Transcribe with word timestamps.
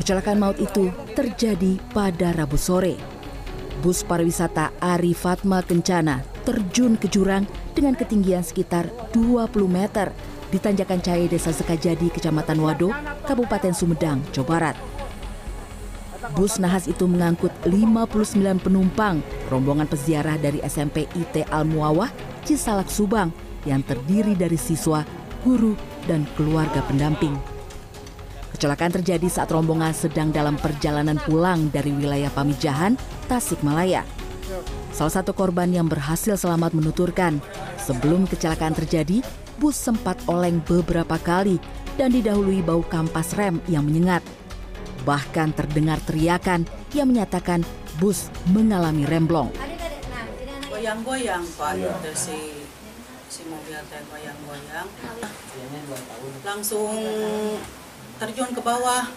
Kecelakaan 0.00 0.40
maut 0.40 0.56
itu 0.56 0.88
terjadi 1.12 1.76
pada 1.92 2.32
Rabu 2.32 2.56
sore. 2.56 2.96
Bus 3.84 4.00
pariwisata 4.00 4.72
Ari 4.80 5.12
Fatma 5.12 5.60
Kencana 5.60 6.24
terjun 6.48 6.96
ke 6.96 7.04
jurang 7.04 7.44
dengan 7.76 7.92
ketinggian 7.92 8.40
sekitar 8.40 8.88
20 9.12 9.52
meter 9.68 10.08
di 10.48 10.56
Tanjakan 10.56 11.04
Cahaya 11.04 11.28
Desa 11.28 11.52
Sekajadi, 11.52 12.08
Kecamatan 12.08 12.64
Wado, 12.64 12.96
Kabupaten 13.28 13.76
Sumedang, 13.76 14.24
Jawa 14.32 14.48
Barat. 14.48 14.76
Bus 16.32 16.56
nahas 16.56 16.88
itu 16.88 17.04
mengangkut 17.04 17.52
59 17.68 18.56
penumpang 18.56 19.20
rombongan 19.52 19.84
peziarah 19.84 20.40
dari 20.40 20.64
SMP 20.64 21.12
IT 21.12 21.44
Al 21.52 21.68
Muawah, 21.68 22.08
Cisalak, 22.48 22.88
Subang 22.88 23.36
yang 23.68 23.84
terdiri 23.84 24.32
dari 24.32 24.56
siswa, 24.56 25.04
guru, 25.44 25.76
dan 26.08 26.24
keluarga 26.40 26.80
pendamping. 26.88 27.59
Kecelakaan 28.60 28.92
terjadi 28.92 29.24
saat 29.32 29.48
rombongan 29.56 29.96
sedang 29.96 30.28
dalam 30.28 30.52
perjalanan 30.52 31.16
pulang 31.24 31.72
dari 31.72 31.96
wilayah 31.96 32.28
Pamijahan, 32.28 32.92
Tasikmalaya. 33.24 34.04
Salah 34.92 35.16
satu 35.16 35.32
korban 35.32 35.72
yang 35.72 35.88
berhasil 35.88 36.36
selamat 36.36 36.76
menuturkan, 36.76 37.40
sebelum 37.80 38.28
kecelakaan 38.28 38.76
terjadi, 38.76 39.24
bus 39.56 39.80
sempat 39.80 40.20
oleng 40.28 40.60
beberapa 40.68 41.16
kali 41.16 41.56
dan 41.96 42.12
didahului 42.12 42.60
bau 42.60 42.84
kampas 42.84 43.32
rem 43.32 43.64
yang 43.64 43.80
menyengat. 43.88 44.20
Bahkan 45.08 45.56
terdengar 45.56 45.96
teriakan 46.04 46.68
yang 46.92 47.08
menyatakan 47.08 47.64
bus 47.96 48.28
mengalami 48.52 49.08
remblong. 49.08 49.48
Goyang-goyang 50.68 51.48
Pak, 51.56 51.80
dari 51.80 52.12
si 52.12 52.60
si 53.32 53.40
mobil 53.48 53.80
teh 53.88 54.04
goyang-goyang. 54.04 54.84
Langsung 56.44 56.92
terjun 58.20 58.52
ke 58.52 58.60
bawah. 58.60 59.08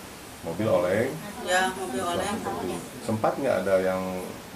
Mobil 0.47 0.67
oleng. 0.67 1.11
Ya, 1.43 1.71
mobil 1.75 1.99
oleng. 1.99 2.35
Sempat 3.03 3.35
nggak 3.35 3.67
ada 3.67 3.75
yang 3.83 3.99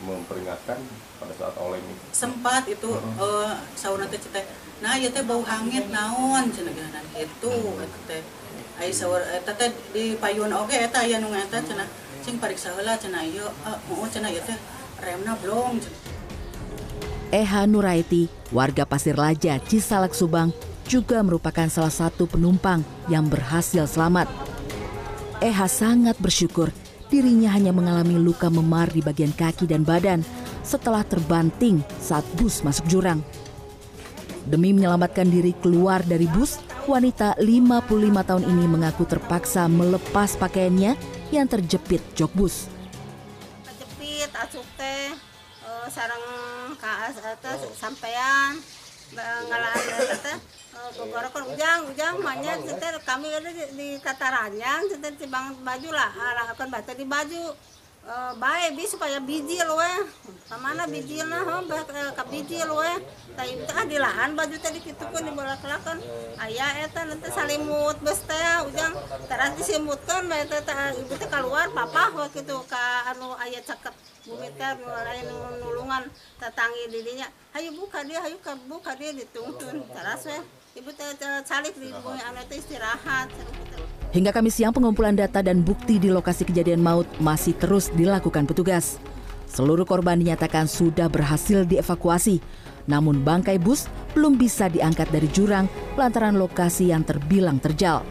memperingatkan 0.08 0.80
pada 1.19 1.33
saat 1.35 1.55
oleng 1.59 1.83
itu? 1.83 2.03
Sempat 2.16 2.63
itu 2.72 2.95
uh, 3.19 3.52
sauna 3.75 4.07
teh 4.07 4.19
teh. 4.19 4.45
Nah, 4.80 4.95
ieu 4.95 5.11
teh 5.11 5.23
bau 5.27 5.44
hangit 5.44 5.91
naon 5.91 6.47
cenah 6.53 6.72
geuna 6.72 7.02
kitu 7.11 7.53
eta 7.83 7.99
teh. 8.07 8.22
Ai 8.80 8.94
sawar 8.95 9.25
eta 9.35 9.52
teh 9.52 9.73
di 9.91 10.16
payun 10.16 10.53
oge 10.55 10.79
eta 10.79 11.03
aya 11.03 11.19
nu 11.19 11.27
eta 11.35 11.59
cenah. 11.59 11.88
Cing 12.23 12.39
pariksa 12.39 12.72
heula 12.75 12.95
cenah 12.95 13.23
ieu, 13.27 13.44
heeh 13.44 14.07
cenah 14.11 14.31
ieu 14.31 14.44
teh 14.44 14.57
remna 15.03 15.35
blong. 15.39 15.79
Eha 17.27 17.67
Nuraiti, 17.67 18.31
warga 18.55 18.88
Pasir 18.88 19.19
Laja, 19.19 19.59
Cisalak, 19.59 20.16
Subang, 20.16 20.55
juga 20.88 21.19
merupakan 21.19 21.67
salah 21.67 21.91
satu 21.91 22.25
penumpang 22.25 22.81
yang 23.11 23.27
berhasil 23.27 23.83
selamat. 23.85 24.31
Eha 25.44 25.67
sangat 25.69 26.17
bersyukur 26.17 26.73
dirinya 27.07 27.52
hanya 27.55 27.71
mengalami 27.71 28.19
luka 28.19 28.52
memar 28.52 28.91
di 28.91 28.99
bagian 28.99 29.31
kaki 29.31 29.67
dan 29.67 29.83
badan 29.83 30.23
setelah 30.63 31.03
terbanting 31.07 31.83
saat 31.99 32.23
bus 32.39 32.63
masuk 32.63 32.88
jurang. 32.88 33.23
Demi 34.47 34.71
menyelamatkan 34.71 35.27
diri 35.27 35.52
keluar 35.59 35.99
dari 36.07 36.23
bus, 36.31 36.63
wanita 36.88 37.35
55 37.35 37.83
tahun 38.23 38.44
ini 38.47 38.66
mengaku 38.67 39.03
terpaksa 39.03 39.67
melepas 39.67 40.39
pakaiannya 40.39 40.95
yang 41.35 41.47
terjepit 41.51 41.99
jok 42.16 42.31
bus. 42.31 42.72
Terjepit, 43.67 44.31
asup 44.31 44.67
teh, 44.79 45.11
uh, 45.67 45.88
sarang 45.91 46.23
kaas 46.79 47.19
eta 47.19 47.59
sampean 47.75 48.63
ngalaan 49.16 49.83
eta 50.16 50.33
gogorokan 51.00 51.44
ujang 51.55 51.80
ujang 51.89 52.16
banyak 52.22 52.58
kami 53.08 53.27
ada 53.33 53.50
di, 53.50 53.63
di 53.73 53.88
katarannya 54.03 54.88
di 54.91 55.27
bang 55.27 55.55
baju 55.63 55.89
lah. 55.95 56.11
Akan 56.52 56.67
batu 56.67 56.91
di 56.94 57.05
baju 57.08 57.55
uh, 58.08 58.31
baik 58.39 58.80
bi 58.80 58.83
supaya 58.88 59.19
biji 59.19 59.59
loh 59.61 59.77
eh 59.83 60.02
ke 60.47 60.55
mana 60.55 60.88
biji 60.88 61.19
nah? 61.28 61.44
Oh, 61.59 61.62
ke 61.68 62.23
biji 62.31 62.63
loh 62.63 62.79
eh 62.79 62.97
tapi 63.38 63.53
ah 63.69 63.85
di 63.85 64.01
lahan 64.01 64.34
baju 64.34 64.57
tadi 64.57 64.81
gitu 64.81 65.03
pun 65.13 65.22
di 65.22 65.29
bola 65.29 65.53
kelakan 65.62 66.01
ayah 66.41 66.81
eta 66.81 67.06
nanti 67.06 67.29
salimut 67.29 68.01
bes 68.01 68.25
teh 68.25 68.66
ujang. 68.66 68.97
Terus 69.29 69.51
disimutkan 69.62 70.25
baik 70.25 70.50
teh 70.50 70.81
ibu 70.97 71.13
teh 71.13 71.29
keluar 71.29 71.69
papa 71.69 72.09
waktu 72.18 72.41
itu 72.41 72.57
ke 72.66 72.84
anu 73.13 73.38
ayah 73.45 73.62
cakep. 73.62 73.94
Bumi 74.25 74.50
teh 74.57 74.74
lain 74.81 75.28
nulungan 75.62 76.09
tetangi 76.41 76.89
dirinya. 76.89 77.29
Ayo 77.53 77.78
buka 77.78 78.01
dia 78.01 78.25
ayo 78.25 78.41
buka 78.66 78.97
dia 78.97 79.13
ditungtun. 79.13 79.85
Terus 79.85 80.22
weh 80.34 80.41
ibu 80.81 80.89
teh 80.97 81.13
calik 81.45 81.78
di 81.78 81.94
bumi 81.94 82.22
anu 82.25 82.41
istirahat 82.50 83.29
Hingga 84.17 84.33
Kamis 84.33 84.57
siang 84.57 84.73
pengumpulan 84.73 85.13
data 85.13 85.45
dan 85.45 85.61
bukti 85.61 86.01
di 86.01 86.09
lokasi 86.09 86.41
kejadian 86.41 86.81
maut 86.81 87.05
masih 87.22 87.53
terus 87.53 87.94
dilakukan 87.94 88.50
petugas. 88.50 88.97
Seluruh 89.45 89.85
korban 89.85 90.17
dinyatakan 90.17 90.66
sudah 90.66 91.05
berhasil 91.05 91.69
dievakuasi, 91.69 92.41
namun 92.89 93.22
bangkai 93.22 93.61
bus 93.61 93.85
belum 94.17 94.41
bisa 94.41 94.73
diangkat 94.73 95.13
dari 95.13 95.29
jurang 95.29 95.69
lantaran 95.94 96.33
lokasi 96.33 96.89
yang 96.89 97.06
terbilang 97.06 97.61
terjal. 97.61 98.01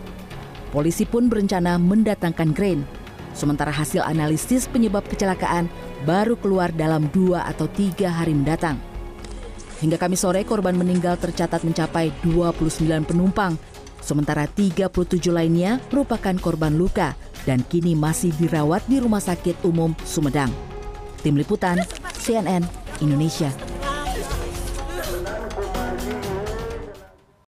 Polisi 0.70 1.02
pun 1.10 1.26
berencana 1.26 1.74
mendatangkan 1.74 2.54
krain. 2.54 2.86
Sementara 3.34 3.74
hasil 3.74 4.06
analisis 4.06 4.70
penyebab 4.70 5.02
kecelakaan 5.10 5.66
baru 6.06 6.38
keluar 6.38 6.70
dalam 6.70 7.10
dua 7.10 7.50
atau 7.50 7.66
tiga 7.66 8.14
hari 8.14 8.30
mendatang. 8.30 8.78
Hingga 9.82 9.98
Kamis 9.98 10.22
sore 10.22 10.46
korban 10.46 10.78
meninggal 10.78 11.18
tercatat 11.18 11.66
mencapai 11.66 12.14
29 12.22 12.62
penumpang 13.02 13.58
sementara 14.06 14.46
37 14.46 15.18
lainnya 15.34 15.82
merupakan 15.90 16.38
korban 16.38 16.78
luka 16.78 17.18
dan 17.42 17.66
kini 17.66 17.98
masih 17.98 18.30
dirawat 18.38 18.86
di 18.86 19.02
Rumah 19.02 19.22
Sakit 19.22 19.66
Umum 19.66 19.98
Sumedang. 20.06 20.54
Tim 21.26 21.34
Liputan 21.34 21.82
CNN 22.22 22.62
Indonesia. 23.02 23.65